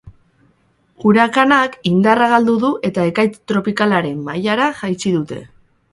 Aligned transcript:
Urakanak 1.09 1.75
indarra 1.91 2.29
galdu 2.33 2.57
du 2.65 2.73
eta 2.91 3.05
ekaitz 3.13 3.35
tropikalaren 3.53 4.25
mailara 4.31 4.71
jaitsi 4.81 5.13
dute. 5.19 5.43